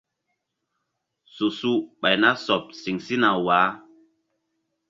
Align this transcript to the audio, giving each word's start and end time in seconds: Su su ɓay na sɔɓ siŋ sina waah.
Su 1.33 1.47
su 1.59 1.71
ɓay 2.01 2.15
na 2.21 2.29
sɔɓ 2.45 2.63
siŋ 2.81 2.97
sina 3.05 3.29
waah. 3.45 3.69